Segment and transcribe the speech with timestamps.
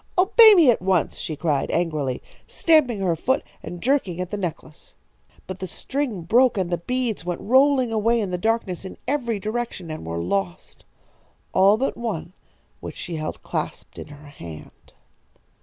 [0.17, 4.95] "'Obey me at once!' she cried, angrily, stamping her foot and jerking at the necklace.
[5.45, 9.39] But the string broke and the beads went rolling away in the darkness in every
[9.39, 10.85] direction, and were lost.
[11.53, 12.33] All but one,
[12.79, 14.93] which she held clasped in her hand.